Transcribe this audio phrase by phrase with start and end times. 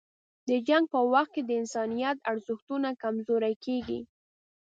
[0.47, 3.99] د جنګ په وخت کې د انسانیت ارزښتونه کمزوري کېږي.